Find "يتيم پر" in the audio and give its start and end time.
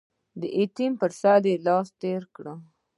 0.59-1.11